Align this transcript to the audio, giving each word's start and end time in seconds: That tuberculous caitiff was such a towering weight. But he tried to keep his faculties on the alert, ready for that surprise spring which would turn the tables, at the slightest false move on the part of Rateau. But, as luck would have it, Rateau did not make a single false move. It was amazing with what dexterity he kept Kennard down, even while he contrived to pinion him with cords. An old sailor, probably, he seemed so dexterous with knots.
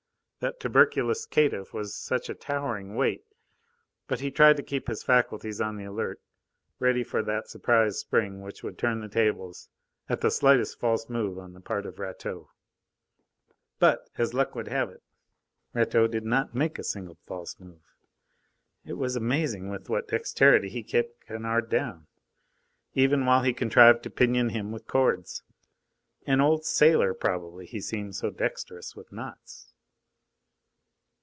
That 0.43 0.59
tuberculous 0.59 1.27
caitiff 1.27 1.71
was 1.71 1.93
such 1.95 2.27
a 2.27 2.33
towering 2.33 2.95
weight. 2.95 3.23
But 4.07 4.21
he 4.21 4.31
tried 4.31 4.57
to 4.57 4.63
keep 4.63 4.87
his 4.87 5.03
faculties 5.03 5.61
on 5.61 5.77
the 5.77 5.83
alert, 5.83 6.19
ready 6.79 7.03
for 7.03 7.21
that 7.21 7.47
surprise 7.47 7.99
spring 7.99 8.41
which 8.41 8.63
would 8.63 8.75
turn 8.75 9.01
the 9.01 9.07
tables, 9.07 9.69
at 10.09 10.21
the 10.21 10.31
slightest 10.31 10.79
false 10.79 11.07
move 11.07 11.37
on 11.37 11.53
the 11.53 11.61
part 11.61 11.85
of 11.85 11.99
Rateau. 11.99 12.49
But, 13.77 14.09
as 14.17 14.33
luck 14.33 14.55
would 14.55 14.67
have 14.69 14.89
it, 14.89 15.03
Rateau 15.75 16.07
did 16.07 16.25
not 16.25 16.55
make 16.55 16.79
a 16.79 16.83
single 16.83 17.19
false 17.27 17.59
move. 17.59 17.83
It 18.83 18.93
was 18.93 19.15
amazing 19.15 19.69
with 19.69 19.89
what 19.91 20.07
dexterity 20.07 20.69
he 20.69 20.81
kept 20.81 21.27
Kennard 21.27 21.69
down, 21.69 22.07
even 22.95 23.27
while 23.27 23.43
he 23.43 23.53
contrived 23.53 24.01
to 24.05 24.09
pinion 24.09 24.49
him 24.49 24.71
with 24.71 24.87
cords. 24.87 25.43
An 26.25 26.41
old 26.41 26.65
sailor, 26.65 27.13
probably, 27.13 27.67
he 27.67 27.79
seemed 27.79 28.15
so 28.15 28.31
dexterous 28.31 28.95
with 28.95 29.11
knots. 29.11 29.67